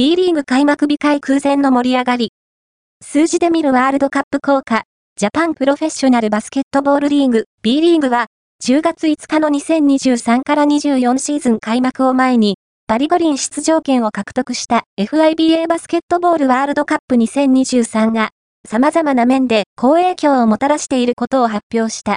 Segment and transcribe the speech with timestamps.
[0.00, 2.32] B リーグ開幕日会空前の盛り上がり。
[3.04, 4.84] 数字で見るワールドカップ効果、
[5.16, 8.28] ジャパンプロフェッショナルバスケットボールリーグ B リーグは、
[8.64, 18.30] 10月5日の2023から24シーズン開幕を前に、パリ五輪出場権を獲得した FIBA バスケットボールワールドカップ2023が、
[18.66, 22.16] 様々な面で好影響をもたらしていることを発表した。